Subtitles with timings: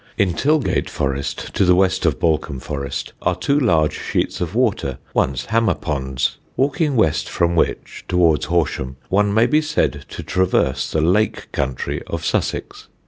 [0.17, 4.97] In Tilgate Forest, to the west of Balcombe Forest, are two large sheets of water,
[5.13, 10.89] once hammer ponds, walking west from which, towards Horsham, one may be said to traverse
[10.89, 12.87] the Lake Country of Sussex.